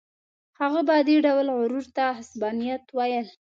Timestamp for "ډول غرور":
1.25-1.85